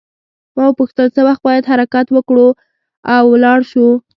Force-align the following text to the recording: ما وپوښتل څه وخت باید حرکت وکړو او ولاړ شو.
ما 0.55 0.63
وپوښتل 0.67 1.07
څه 1.15 1.21
وخت 1.27 1.41
باید 1.47 1.69
حرکت 1.71 2.07
وکړو 2.11 2.47
او 3.15 3.23
ولاړ 3.33 3.59
شو. 3.71 3.87